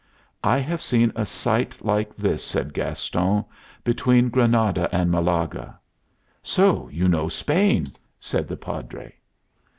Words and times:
"I 0.43 0.57
have 0.57 0.81
seen 0.81 1.11
a 1.15 1.27
sight 1.27 1.85
like 1.85 2.15
this," 2.15 2.43
said 2.43 2.73
Gaston, 2.73 3.45
"between 3.83 4.29
Granada 4.29 4.89
and 4.91 5.11
Malaga." 5.11 5.79
"So 6.41 6.89
you 6.89 7.07
know 7.07 7.27
Spain!" 7.29 7.93
said 8.19 8.47
the 8.47 8.57
Padre. 8.57 9.13